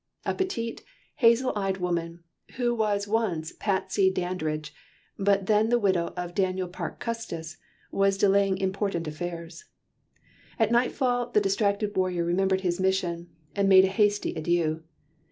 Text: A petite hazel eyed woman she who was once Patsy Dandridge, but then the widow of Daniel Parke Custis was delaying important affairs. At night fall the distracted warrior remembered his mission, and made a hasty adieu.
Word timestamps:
A 0.25 0.33
petite 0.33 0.83
hazel 1.17 1.53
eyed 1.55 1.77
woman 1.77 2.23
she 2.49 2.55
who 2.63 2.73
was 2.73 3.07
once 3.07 3.51
Patsy 3.59 4.09
Dandridge, 4.09 4.73
but 5.19 5.45
then 5.45 5.69
the 5.69 5.77
widow 5.77 6.07
of 6.17 6.33
Daniel 6.33 6.67
Parke 6.67 6.99
Custis 6.99 7.57
was 7.91 8.17
delaying 8.17 8.57
important 8.57 9.07
affairs. 9.07 9.65
At 10.57 10.71
night 10.71 10.91
fall 10.91 11.29
the 11.29 11.39
distracted 11.39 11.95
warrior 11.95 12.25
remembered 12.25 12.61
his 12.61 12.79
mission, 12.79 13.29
and 13.55 13.69
made 13.69 13.85
a 13.85 13.89
hasty 13.89 14.33
adieu. 14.33 14.81